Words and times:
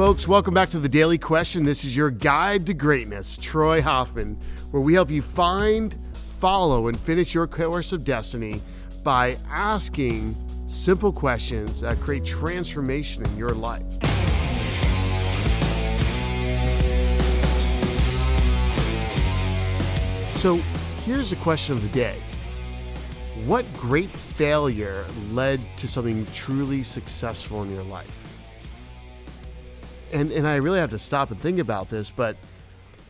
folks. 0.00 0.26
Welcome 0.26 0.54
back 0.54 0.70
to 0.70 0.78
the 0.78 0.88
Daily 0.88 1.18
Question. 1.18 1.62
This 1.62 1.84
is 1.84 1.94
your 1.94 2.08
guide 2.08 2.64
to 2.68 2.72
greatness, 2.72 3.36
Troy 3.36 3.82
Hoffman, 3.82 4.38
where 4.70 4.80
we 4.80 4.94
help 4.94 5.10
you 5.10 5.20
find, 5.20 5.94
follow, 6.38 6.88
and 6.88 6.98
finish 6.98 7.34
your 7.34 7.46
course 7.46 7.92
of 7.92 8.02
destiny 8.02 8.62
by 9.04 9.36
asking 9.50 10.34
simple 10.70 11.12
questions 11.12 11.82
that 11.82 12.00
create 12.00 12.24
transformation 12.24 13.26
in 13.26 13.36
your 13.36 13.50
life. 13.50 13.84
So 20.36 20.56
here's 21.04 21.28
the 21.28 21.36
question 21.42 21.74
of 21.74 21.82
the 21.82 21.88
day 21.88 22.22
What 23.44 23.70
great 23.74 24.08
failure 24.10 25.04
led 25.30 25.60
to 25.76 25.86
something 25.86 26.24
truly 26.32 26.82
successful 26.82 27.62
in 27.64 27.70
your 27.70 27.84
life? 27.84 28.29
And, 30.12 30.32
and 30.32 30.46
I 30.46 30.56
really 30.56 30.78
have 30.78 30.90
to 30.90 30.98
stop 30.98 31.30
and 31.30 31.40
think 31.40 31.58
about 31.58 31.88
this, 31.88 32.10
but 32.10 32.36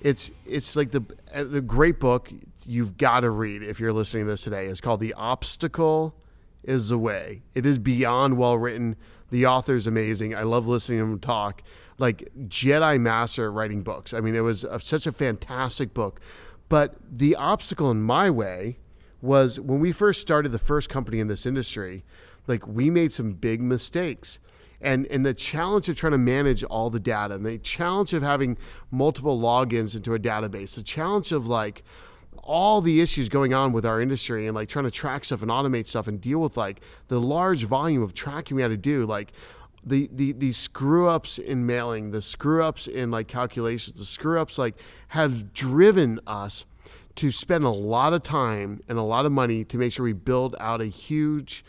it's 0.00 0.30
it's 0.46 0.76
like 0.76 0.92
the 0.92 1.02
uh, 1.34 1.44
the 1.44 1.60
great 1.60 1.98
book 1.98 2.30
you've 2.64 2.96
got 2.96 3.20
to 3.20 3.30
read 3.30 3.62
if 3.62 3.80
you're 3.80 3.92
listening 3.92 4.24
to 4.24 4.30
this 4.30 4.42
today. 4.42 4.66
is 4.66 4.80
called 4.80 5.00
The 5.00 5.14
Obstacle 5.14 6.14
is 6.62 6.88
the 6.88 6.98
Way. 6.98 7.42
It 7.54 7.64
is 7.64 7.78
beyond 7.78 8.36
well 8.36 8.58
written. 8.58 8.96
The 9.30 9.46
author's 9.46 9.86
amazing. 9.86 10.34
I 10.34 10.42
love 10.42 10.66
listening 10.66 10.98
to 10.98 11.04
him 11.04 11.18
talk. 11.18 11.62
Like 11.98 12.30
Jedi 12.48 13.00
Master 13.00 13.50
writing 13.50 13.82
books. 13.82 14.12
I 14.12 14.20
mean, 14.20 14.34
it 14.34 14.40
was 14.40 14.64
a, 14.64 14.78
such 14.80 15.06
a 15.06 15.12
fantastic 15.12 15.94
book. 15.94 16.20
But 16.68 16.96
the 17.10 17.36
obstacle 17.36 17.90
in 17.90 18.02
my 18.02 18.28
way 18.30 18.78
was 19.22 19.58
when 19.58 19.80
we 19.80 19.92
first 19.92 20.20
started 20.20 20.52
the 20.52 20.58
first 20.58 20.88
company 20.88 21.20
in 21.20 21.28
this 21.28 21.46
industry, 21.46 22.04
like 22.46 22.66
we 22.66 22.90
made 22.90 23.12
some 23.12 23.32
big 23.32 23.60
mistakes. 23.60 24.38
And, 24.80 25.06
and 25.06 25.24
the 25.24 25.34
challenge 25.34 25.88
of 25.88 25.96
trying 25.96 26.12
to 26.12 26.18
manage 26.18 26.62
all 26.64 26.90
the 26.90 27.00
data 27.00 27.34
and 27.34 27.46
the 27.46 27.58
challenge 27.58 28.12
of 28.12 28.22
having 28.22 28.58
multiple 28.90 29.40
logins 29.40 29.94
into 29.94 30.14
a 30.14 30.18
database, 30.18 30.74
the 30.74 30.82
challenge 30.82 31.32
of 31.32 31.46
like 31.46 31.82
all 32.42 32.80
the 32.80 33.00
issues 33.00 33.28
going 33.28 33.54
on 33.54 33.72
with 33.72 33.84
our 33.84 34.00
industry 34.00 34.46
and 34.46 34.54
like 34.54 34.68
trying 34.68 34.84
to 34.84 34.90
track 34.90 35.24
stuff 35.24 35.42
and 35.42 35.50
automate 35.50 35.88
stuff 35.88 36.06
and 36.06 36.20
deal 36.20 36.38
with 36.38 36.56
like 36.56 36.80
the 37.08 37.20
large 37.20 37.64
volume 37.64 38.02
of 38.02 38.14
tracking 38.14 38.56
we 38.56 38.62
had 38.62 38.68
to 38.68 38.76
do, 38.76 39.06
like 39.06 39.32
the, 39.84 40.08
the, 40.12 40.32
the 40.32 40.52
screw 40.52 41.08
ups 41.08 41.38
in 41.38 41.64
mailing, 41.64 42.10
the 42.10 42.22
screw 42.22 42.62
ups 42.62 42.86
in 42.86 43.10
like 43.10 43.28
calculations, 43.28 43.98
the 43.98 44.04
screw 44.04 44.40
ups 44.40 44.58
like 44.58 44.76
have 45.08 45.52
driven 45.52 46.20
us 46.26 46.64
to 47.16 47.30
spend 47.30 47.64
a 47.64 47.70
lot 47.70 48.12
of 48.12 48.22
time 48.22 48.80
and 48.88 48.98
a 48.98 49.02
lot 49.02 49.26
of 49.26 49.32
money 49.32 49.64
to 49.64 49.78
make 49.78 49.92
sure 49.92 50.04
we 50.04 50.12
build 50.12 50.54
out 50.60 50.80
a 50.80 50.86
huge 50.86 51.64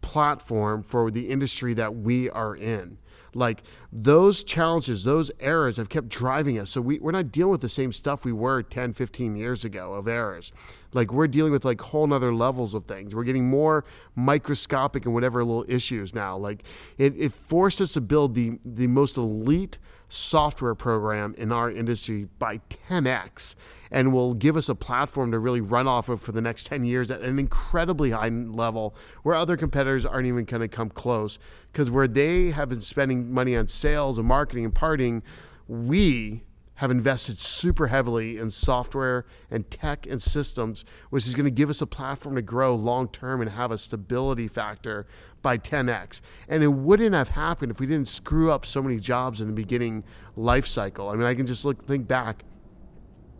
platform 0.00 0.82
for 0.82 1.10
the 1.10 1.28
industry 1.28 1.74
that 1.74 1.96
we 1.96 2.30
are 2.30 2.54
in. 2.56 2.98
Like 3.34 3.62
those 3.92 4.42
challenges, 4.42 5.04
those 5.04 5.30
errors 5.38 5.76
have 5.76 5.88
kept 5.88 6.08
driving 6.08 6.58
us. 6.58 6.70
So 6.70 6.80
we, 6.80 6.98
we're 6.98 7.12
not 7.12 7.30
dealing 7.30 7.52
with 7.52 7.60
the 7.60 7.68
same 7.68 7.92
stuff 7.92 8.24
we 8.24 8.32
were 8.32 8.62
10, 8.62 8.92
15 8.92 9.36
years 9.36 9.64
ago 9.64 9.94
of 9.94 10.08
errors. 10.08 10.52
Like 10.92 11.12
we're 11.12 11.28
dealing 11.28 11.52
with 11.52 11.64
like 11.64 11.80
whole 11.80 12.06
nother 12.06 12.34
levels 12.34 12.74
of 12.74 12.86
things. 12.86 13.14
We're 13.14 13.24
getting 13.24 13.48
more 13.48 13.84
microscopic 14.16 15.04
and 15.04 15.14
whatever 15.14 15.44
little 15.44 15.64
issues 15.68 16.14
now. 16.14 16.36
Like 16.36 16.64
it, 16.98 17.14
it 17.16 17.32
forced 17.32 17.80
us 17.80 17.92
to 17.92 18.00
build 18.00 18.34
the, 18.34 18.58
the 18.64 18.88
most 18.88 19.16
elite 19.16 19.78
software 20.10 20.74
program 20.74 21.34
in 21.38 21.52
our 21.52 21.70
industry 21.70 22.28
by 22.38 22.60
10x 22.88 23.54
and 23.90 24.12
will 24.12 24.34
give 24.34 24.56
us 24.56 24.68
a 24.68 24.74
platform 24.74 25.32
to 25.32 25.38
really 25.38 25.60
run 25.60 25.88
off 25.88 26.08
of 26.08 26.20
for 26.20 26.32
the 26.32 26.40
next 26.40 26.66
10 26.66 26.84
years 26.84 27.10
at 27.10 27.22
an 27.22 27.38
incredibly 27.38 28.10
high 28.10 28.28
level 28.28 28.94
where 29.22 29.34
other 29.34 29.56
competitors 29.56 30.04
aren't 30.04 30.26
even 30.26 30.44
going 30.44 30.60
to 30.60 30.68
come 30.68 30.90
close. 30.90 31.38
Because 31.72 31.90
where 31.90 32.06
they 32.06 32.50
have 32.50 32.68
been 32.68 32.82
spending 32.82 33.32
money 33.32 33.56
on 33.56 33.66
sales 33.68 34.18
and 34.18 34.28
marketing 34.28 34.64
and 34.64 34.74
partying, 34.74 35.22
we 35.66 36.42
have 36.80 36.90
invested 36.90 37.38
super 37.38 37.88
heavily 37.88 38.38
in 38.38 38.50
software 38.50 39.26
and 39.50 39.70
tech 39.70 40.06
and 40.06 40.22
systems, 40.22 40.86
which 41.10 41.26
is 41.26 41.34
going 41.34 41.44
to 41.44 41.50
give 41.50 41.68
us 41.68 41.82
a 41.82 41.86
platform 41.86 42.36
to 42.36 42.40
grow 42.40 42.74
long 42.74 43.06
term 43.08 43.42
and 43.42 43.50
have 43.50 43.70
a 43.70 43.76
stability 43.76 44.48
factor 44.48 45.06
by 45.42 45.58
10x. 45.58 46.22
And 46.48 46.62
it 46.62 46.68
wouldn't 46.68 47.14
have 47.14 47.28
happened 47.28 47.70
if 47.70 47.80
we 47.80 47.86
didn't 47.86 48.08
screw 48.08 48.50
up 48.50 48.64
so 48.64 48.80
many 48.80 48.98
jobs 48.98 49.42
in 49.42 49.46
the 49.46 49.52
beginning 49.52 50.04
life 50.36 50.66
cycle. 50.66 51.10
I 51.10 51.16
mean, 51.16 51.26
I 51.26 51.34
can 51.34 51.44
just 51.44 51.66
look 51.66 51.86
think 51.86 52.08
back 52.08 52.44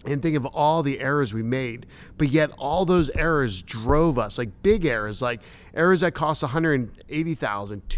and 0.05 0.21
think 0.21 0.37
of 0.37 0.45
all 0.45 0.83
the 0.83 1.01
errors 1.01 1.33
we 1.33 1.43
made 1.43 1.87
but 2.17 2.28
yet 2.28 2.51
all 2.59 2.87
those 2.87 3.11
errors 3.11 3.61
drove 3.61 4.19
us 4.19 4.39
like 4.39 4.49
big 4.62 4.87
errors 4.87 5.21
like 5.21 5.43
errors 5.75 6.01
that 6.01 6.15
cost 6.15 6.43
180,000 6.43 7.89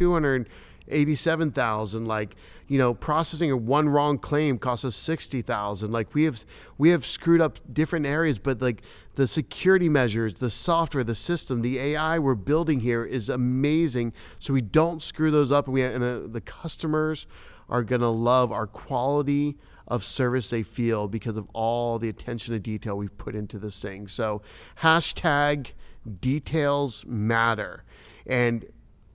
287,000 0.86 2.06
like 2.06 2.34
you 2.68 2.78
know 2.78 2.94
processing 2.94 3.50
a 3.50 3.56
one 3.56 3.88
wrong 3.88 4.18
claim 4.18 4.58
costs 4.58 4.84
us 4.84 4.96
60,000 4.96 5.90
like 5.90 6.14
we 6.14 6.24
have 6.24 6.44
we 6.78 6.90
have 6.90 7.06
screwed 7.06 7.40
up 7.40 7.58
different 7.72 8.06
areas 8.06 8.38
but 8.38 8.60
like 8.60 8.82
the 9.14 9.26
security 9.26 9.88
measures 9.88 10.34
the 10.34 10.50
software 10.50 11.04
the 11.04 11.14
system 11.14 11.62
the 11.62 11.78
AI 11.78 12.18
we're 12.18 12.34
building 12.34 12.80
here 12.80 13.04
is 13.04 13.28
amazing 13.28 14.12
so 14.38 14.52
we 14.52 14.62
don't 14.62 15.02
screw 15.02 15.30
those 15.30 15.52
up 15.52 15.66
and 15.66 15.74
we 15.74 15.82
and 15.82 16.02
the, 16.02 16.28
the 16.30 16.40
customers 16.40 17.26
are 17.68 17.82
to 17.84 18.08
love 18.08 18.52
our 18.52 18.66
quality 18.66 19.56
of 19.88 20.04
service 20.04 20.50
they 20.50 20.62
feel 20.62 21.08
because 21.08 21.36
of 21.36 21.48
all 21.52 21.98
the 21.98 22.08
attention 22.08 22.52
to 22.54 22.60
detail 22.60 22.96
we've 22.96 23.16
put 23.18 23.34
into 23.34 23.58
this 23.58 23.80
thing. 23.80 24.08
So, 24.08 24.42
hashtag 24.80 25.72
details 26.20 27.04
matter. 27.06 27.84
And 28.26 28.64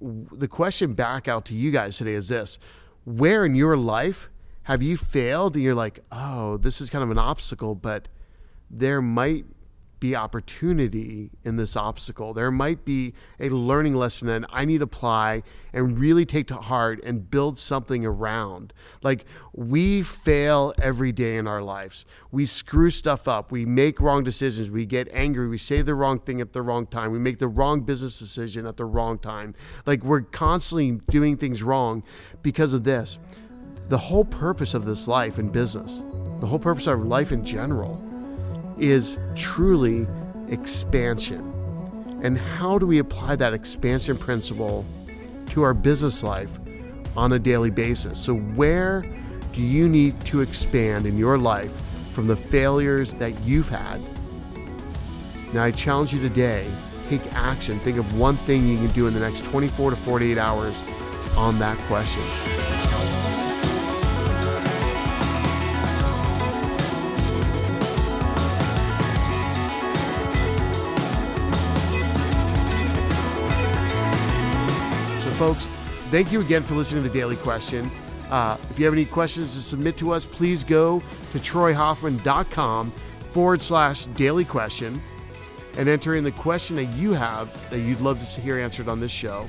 the 0.02 0.48
question 0.48 0.94
back 0.94 1.28
out 1.28 1.46
to 1.46 1.54
you 1.54 1.72
guys 1.72 1.98
today 1.98 2.14
is 2.14 2.28
this. 2.28 2.60
Where 3.06 3.46
in 3.46 3.56
your 3.56 3.78
life 3.78 4.30
have 4.64 4.82
you 4.82 4.98
failed 4.98 5.56
and 5.56 5.64
you're 5.64 5.76
like, 5.76 6.00
oh, 6.12 6.58
this 6.58 6.82
is 6.82 6.90
kind 6.90 7.04
of 7.04 7.10
an 7.10 7.18
obstacle, 7.18 7.74
but 7.74 8.08
there 8.70 9.02
might 9.02 9.46
be 10.00 10.16
opportunity 10.16 11.32
in 11.44 11.56
this 11.56 11.76
obstacle. 11.76 12.34
There 12.34 12.52
might 12.52 12.86
be 12.86 13.14
a 13.40 13.50
learning 13.50 13.96
lesson 13.96 14.28
that 14.28 14.44
I 14.50 14.66
need 14.66 14.80
to 14.80 14.84
apply 14.84 15.44
and 15.74 16.00
really 16.00 16.26
take 16.26 16.48
to 16.48 16.56
heart 16.56 17.04
and 17.04 17.30
build 17.30 17.58
something 17.58 18.06
around. 18.06 18.74
Like 19.02 19.26
we 19.54 20.04
fail 20.04 20.74
every 20.82 21.12
day 21.12 21.38
in 21.38 21.48
our 21.48 21.62
lives. 21.62 22.06
We 22.32 22.46
screw 22.46 22.90
stuff 22.90 23.28
up. 23.28 23.52
We 23.52 23.66
make 23.66 24.00
wrong 24.00 24.24
decisions. 24.24 24.70
We 24.70 24.86
get 24.86 25.08
angry. 25.12 25.48
We 25.48 25.58
say 25.58 25.82
the 25.82 25.96
wrong 25.96 26.20
thing 26.20 26.42
at 26.42 26.54
the 26.54 26.62
wrong 26.62 26.86
time. 26.86 27.12
We 27.12 27.20
make 27.20 27.40
the 27.40 27.48
wrong 27.48 27.82
business 27.82 28.20
decision 28.20 28.66
at 28.66 28.78
the 28.78 28.86
wrong 28.86 29.18
time. 29.18 29.56
Like 29.86 30.04
we're 30.04 30.22
constantly 30.22 31.00
doing 31.10 31.38
things 31.38 31.64
wrong 31.64 32.04
because 32.42 32.74
of 32.74 32.84
this. 32.84 33.18
The 33.90 33.98
whole 33.98 34.26
purpose 34.26 34.74
of 34.74 34.86
this 34.86 35.08
life 35.08 35.38
and 35.38 35.52
business, 35.52 36.02
the 36.40 36.48
whole 36.48 36.60
purpose 36.60 36.88
of 36.88 37.06
life 37.06 37.32
in 37.32 37.46
general 37.46 38.07
is 38.80 39.18
truly 39.36 40.08
expansion. 40.50 41.54
And 42.24 42.38
how 42.38 42.78
do 42.78 42.86
we 42.88 43.00
apply 43.00 43.36
that 43.36 43.54
expansion 43.54 44.18
principle 44.18 44.86
to 45.48 45.64
our 45.64 45.74
business 45.74 46.24
life 46.24 46.50
on 47.16 47.34
a 47.34 47.40
daily 47.40 47.70
basis? 47.70 48.20
So, 48.20 48.36
where 48.36 49.06
do 49.54 49.62
you 49.62 49.88
need 49.88 50.20
to 50.26 50.42
expand 50.42 51.06
in 51.06 51.18
your 51.18 51.38
life 51.38 51.72
from 52.14 52.28
the 52.28 52.36
failures 52.36 53.14
that 53.16 53.40
you've 53.42 53.70
had? 53.70 54.02
Now, 55.54 55.64
I 55.64 55.72
challenge 55.72 56.14
you 56.14 56.20
today 56.20 56.70
take 57.08 57.22
action. 57.34 57.80
Think 57.80 57.98
of 57.98 58.20
one 58.20 58.36
thing 58.36 58.68
you 58.68 58.78
can 58.78 58.88
do 58.88 59.08
in 59.08 59.14
the 59.14 59.20
next 59.20 59.44
24 59.46 59.92
to 59.92 59.96
48 59.96 60.38
hours 60.38 60.76
on 61.36 61.58
that 61.60 61.78
question. 61.88 62.77
Folks, 75.38 75.68
thank 76.10 76.32
you 76.32 76.42
again 76.42 76.64
for 76.64 76.74
listening 76.74 77.04
to 77.04 77.10
the 77.10 77.14
Daily 77.14 77.36
Question. 77.36 77.92
Uh, 78.32 78.58
if 78.72 78.80
you 78.80 78.86
have 78.86 78.94
any 78.96 79.06
questions 79.06 79.54
to 79.54 79.62
submit 79.62 79.96
to 79.96 80.12
us, 80.12 80.26
please 80.26 80.64
go 80.64 81.00
to 81.32 81.38
troyhoffman.com 81.38 82.92
forward 83.30 83.62
slash 83.62 84.08
daily 84.08 84.44
question 84.44 85.00
and 85.78 85.88
enter 85.88 86.16
in 86.16 86.24
the 86.24 86.32
question 86.32 86.76
that 86.78 86.86
you 86.86 87.14
have 87.14 87.70
that 87.70 87.82
you'd 87.82 88.02
love 88.02 88.20
to 88.20 88.42
hear 88.42 88.58
answered 88.58 88.90
on 88.90 89.00
this 89.00 89.12
show. 89.12 89.48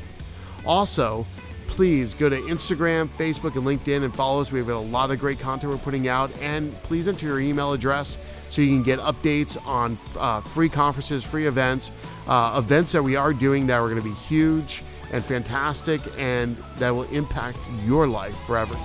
Also, 0.66 1.24
please 1.68 2.12
go 2.12 2.28
to 2.28 2.36
Instagram, 2.36 3.08
Facebook, 3.16 3.56
and 3.56 3.64
LinkedIn 3.64 4.04
and 4.04 4.14
follow 4.14 4.42
us. 4.42 4.52
We 4.52 4.58
have 4.58 4.68
a 4.68 4.78
lot 4.78 5.10
of 5.10 5.18
great 5.18 5.40
content 5.40 5.72
we're 5.72 5.78
putting 5.78 6.06
out. 6.06 6.30
And 6.42 6.74
please 6.82 7.08
enter 7.08 7.24
your 7.24 7.40
email 7.40 7.72
address 7.72 8.18
so 8.50 8.60
you 8.60 8.68
can 8.68 8.82
get 8.82 8.98
updates 8.98 9.56
on 9.66 9.98
uh, 10.18 10.42
free 10.42 10.68
conferences, 10.68 11.24
free 11.24 11.46
events, 11.46 11.90
uh, 12.26 12.56
events 12.62 12.92
that 12.92 13.02
we 13.02 13.16
are 13.16 13.32
doing 13.32 13.66
that 13.68 13.76
are 13.76 13.88
going 13.88 14.02
to 14.02 14.06
be 14.06 14.14
huge 14.14 14.82
and 15.12 15.24
fantastic 15.24 16.00
and 16.18 16.56
that 16.78 16.90
will 16.90 17.04
impact 17.04 17.58
your 17.84 18.06
life 18.06 18.36
forever. 18.46 18.76